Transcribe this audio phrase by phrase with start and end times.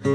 [0.00, 0.08] 嗨，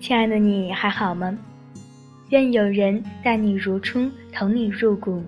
[0.00, 1.38] 亲爱的你还好吗？
[2.30, 5.22] 愿有人待你如初，疼你入骨，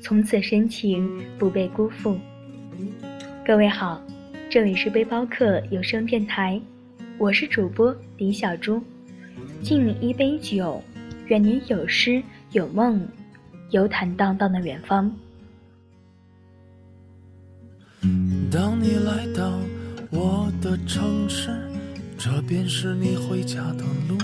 [0.00, 2.18] 从此深情不被辜负。
[3.46, 4.02] 各位好，
[4.50, 6.60] 这里是背包客有声电台，
[7.18, 8.82] 我是主播李小猪，
[9.62, 10.82] 敬你一杯酒，
[11.26, 13.06] 愿你有诗有梦，
[13.72, 15.10] 有坦荡荡的远方。
[18.50, 19.58] 当你来到
[20.10, 21.48] 我的城市，
[22.18, 24.18] 这便是你回家的路。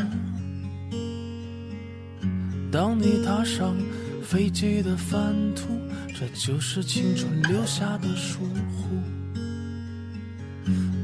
[2.71, 3.75] 当你踏上
[4.23, 5.81] 飞机的返途，
[6.15, 8.41] 这就是青春留下的疏
[8.77, 8.99] 忽。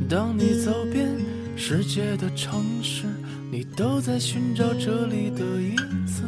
[0.07, 1.09] 当你走遍
[1.57, 3.07] 世界的城市，
[3.51, 5.75] 你都在寻找这里的影
[6.07, 6.23] 子。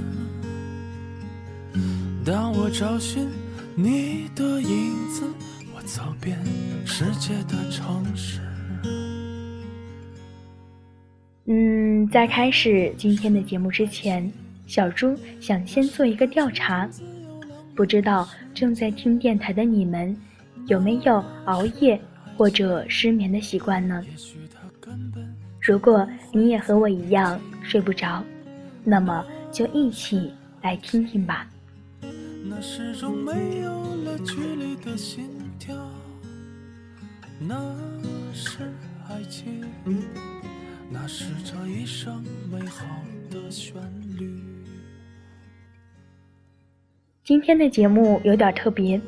[2.26, 3.28] 当我找寻
[3.76, 5.22] 你的影子，
[5.72, 6.36] 我走遍
[6.84, 8.40] 世界的城市。
[11.44, 14.28] 嗯，在开始今天的节目之前，
[14.66, 16.90] 小猪想先做一个调查，
[17.76, 20.16] 不知道正在听电台的你们，
[20.66, 22.00] 有没有熬夜？
[22.36, 24.04] 或者失眠的习惯呢？
[25.60, 28.20] 如果你也和我一样睡不着，
[28.82, 31.48] 那么就一起来听听吧。
[32.48, 33.70] 那是种没有
[34.04, 35.74] 了距离的心跳，
[37.40, 37.74] 那
[38.32, 38.58] 是
[39.08, 39.64] 爱情，
[40.88, 42.86] 那是这一生美好
[43.30, 43.74] 的旋
[44.16, 44.40] 律。
[47.24, 49.00] 今天的节目有点特别，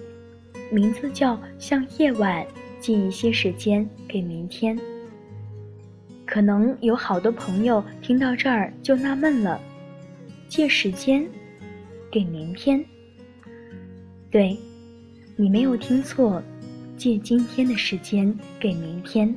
[0.73, 2.45] 名字叫《向夜晚》。
[2.81, 4.79] 借一些时间给明天。
[6.25, 9.61] 可能有好多朋友听到这儿就纳闷了：
[10.49, 11.29] 借时间
[12.09, 12.85] 给明天？
[14.31, 14.57] 对，
[15.37, 16.43] 你没有听错，
[16.99, 19.35] 借今天的时间给明天。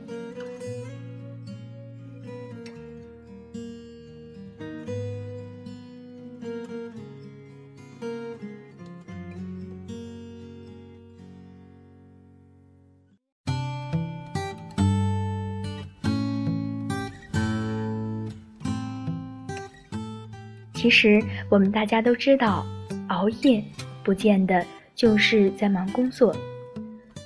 [20.73, 22.65] 其实我们大家都知道，
[23.07, 23.63] 熬夜
[24.03, 24.65] 不见得
[25.01, 26.31] 就是在忙工作，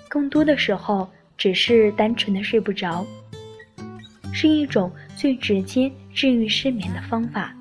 [0.08, 3.06] 更多的时候只是单纯的睡不着，
[4.32, 7.54] 是一种最直接治愈失眠的方法。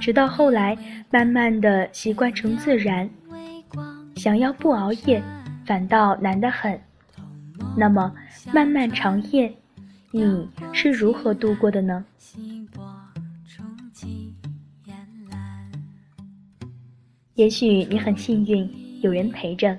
[0.00, 0.76] 直到后来，
[1.08, 3.08] 慢慢的习惯成自然，
[4.16, 5.22] 想要不熬夜，
[5.64, 6.76] 反倒难得很。
[7.76, 8.12] 那么
[8.52, 9.54] 漫漫长夜，
[10.10, 12.04] 你是如何度过的呢？
[17.36, 18.66] 也许你很幸运，
[19.02, 19.78] 有人陪着，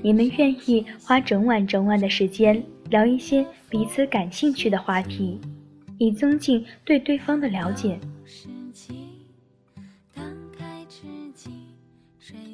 [0.00, 5.40] 你们愿意花整晚整晚的时间聊一些彼此感兴趣的话题，
[5.98, 7.98] 以增进对对方的了解。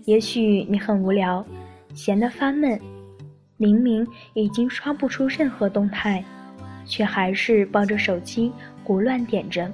[0.06, 1.44] 也许你很无聊，
[1.92, 2.80] 闲得发闷，
[3.58, 6.24] 明明已经刷不出任何动态，
[6.86, 8.50] 却还是抱着手机
[8.84, 9.70] 胡乱点着。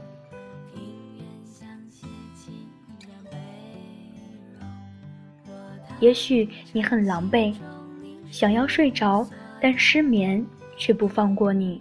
[6.01, 7.55] 也许你很狼狈，
[8.31, 9.27] 想要睡着，
[9.61, 10.45] 但失眠
[10.77, 11.81] 却不放过你。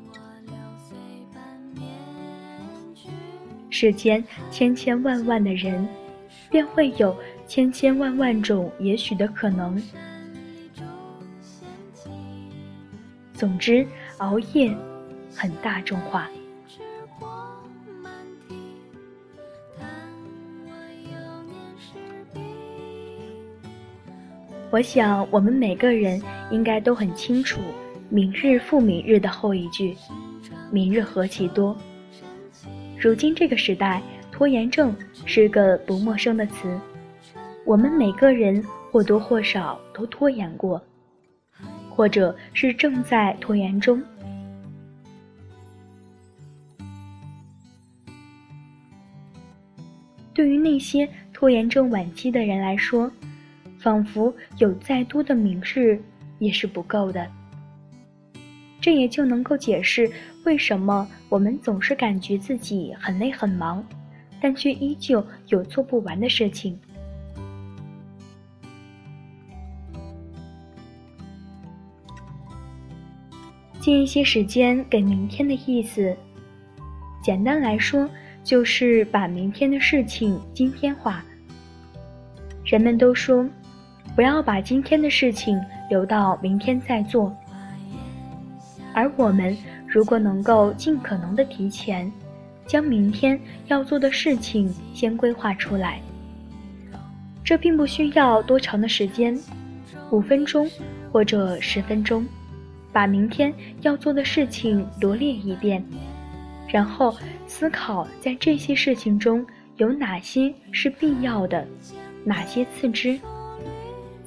[3.70, 4.22] 世间
[4.52, 5.88] 千千万万的人，
[6.50, 7.16] 便会有
[7.48, 9.82] 千千万万种也许的可能。
[13.34, 13.88] 总之，
[14.18, 14.76] 熬夜
[15.34, 16.30] 很大众化。
[24.72, 26.22] 我想，我们每个人
[26.52, 27.60] 应该都很清楚
[28.08, 29.96] “明日复明日”的后一句
[30.72, 31.76] ：“明日何其多。”
[33.02, 34.00] 如今这个时代，
[34.32, 36.80] 拖延症是个不陌生的词。
[37.66, 40.80] 我们每个人或多或少都拖延过，
[41.90, 44.00] 或者是正在拖延中。
[50.32, 53.12] 对于那些拖延症晚期的人来说，
[53.80, 56.00] 仿佛有再多的明日
[56.38, 57.26] 也是不够的，
[58.82, 60.10] 这也就能够解释
[60.46, 63.84] 为什么我们总是感觉自己很累很忙，
[64.42, 66.78] 但却依旧有做不完的事情。
[73.80, 76.16] 借一些时间给明天的意思，
[77.24, 78.08] 简单来说
[78.44, 81.24] 就是把明天的事情今天化。
[82.66, 83.50] 人们都说，
[84.16, 85.60] 不要把今天的事情
[85.90, 87.36] 留到明天再做。
[88.94, 89.56] 而我们
[89.88, 92.12] 如果能够尽可能的提前，
[92.66, 96.02] 将明天要做的事情先规划出来，
[97.44, 99.38] 这并不需要多长的时间，
[100.12, 100.70] 五分钟
[101.12, 102.26] 或者十分钟，
[102.92, 105.84] 把明天要做的事情罗列一遍，
[106.68, 107.16] 然后
[107.48, 109.46] 思考在这些事情中
[109.78, 111.66] 有哪些是必要的。
[112.26, 113.20] 哪些次之？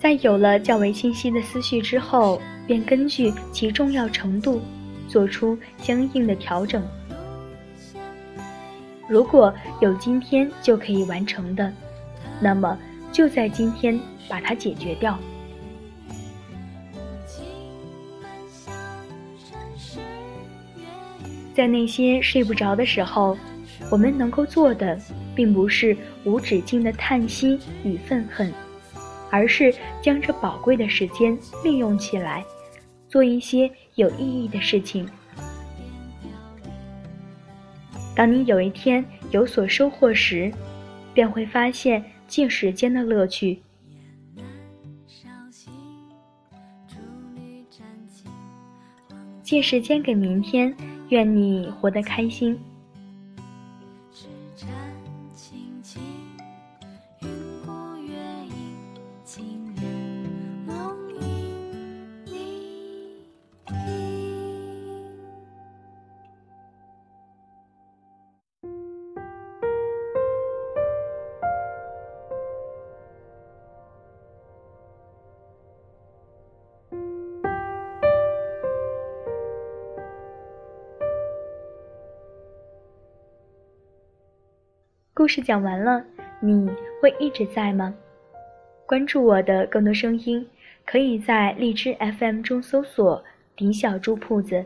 [0.02, 4.60] 在有了较为清晰的思绪之后，便根据其重要程度，
[5.06, 6.82] 做出相应的调整。
[9.08, 11.72] 如果有今天就可以完成的，
[12.40, 12.76] 那么
[13.12, 13.96] 就在今天
[14.28, 15.16] 把它解决掉。
[21.55, 23.38] 在那些睡不着的时候，
[23.88, 24.98] 我们能够做的。
[25.34, 28.52] 并不是无止境的叹息与愤恨，
[29.32, 32.44] 而是将这宝贵的时间利用起来，
[33.08, 35.08] 做一些有意义的事情。
[38.14, 40.52] 当你有一天有所收获时，
[41.14, 43.62] 便会发现借时间的乐趣。
[49.43, 50.75] 借时间给明天，
[51.08, 52.58] 愿你活得开心。
[85.22, 86.04] 故事讲完了，
[86.40, 86.69] 你
[87.00, 87.94] 会一直在吗？
[88.84, 90.44] 关注我的更多声音，
[90.84, 93.22] 可以在荔枝 FM 中搜索
[93.54, 94.64] “迪小猪铺子”，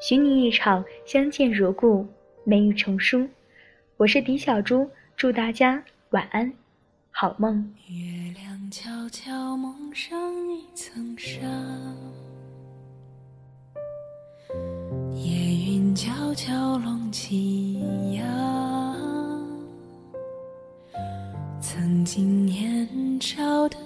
[0.00, 2.08] 许你一场相见如故，
[2.42, 3.28] 美语成书。
[3.98, 6.50] 我是迪小猪，祝大家晚安，
[7.10, 7.70] 好梦。
[7.86, 10.18] 月亮悄悄蒙上
[10.48, 11.38] 一层纱，
[15.12, 17.74] 夜云悄悄拢起
[18.14, 18.59] 呀。
[21.72, 22.88] 曾经年
[23.20, 23.76] 少的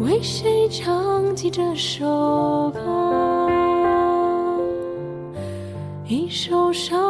[0.00, 2.80] 为谁唱起这首歌？
[6.06, 7.09] 一首伤